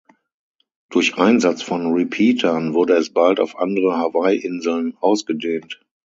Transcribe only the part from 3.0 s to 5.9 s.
bald auf andere Hawaii-Inseln ausgedehnt.